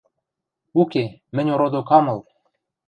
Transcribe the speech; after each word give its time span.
Уке, 0.81 1.03
мӹнь 1.35 1.51
ородок 1.55 1.89
ам 1.97 2.05
ыл!.. 2.13 2.19